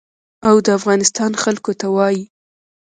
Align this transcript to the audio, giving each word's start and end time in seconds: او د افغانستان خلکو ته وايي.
او 0.47 0.55
د 0.65 0.67
افغانستان 0.79 1.31
خلکو 1.43 1.71
ته 1.79 1.87
وايي. 1.95 2.23